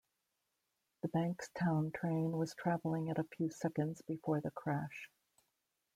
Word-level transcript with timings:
The 1.03 1.09
Bankstown 1.09 1.93
train 1.93 2.31
was 2.31 2.55
travelling 2.55 3.11
at 3.11 3.19
a 3.19 3.23
few 3.37 3.51
seconds 3.51 4.01
before 4.01 4.41
the 4.41 4.49
crash. 4.49 5.11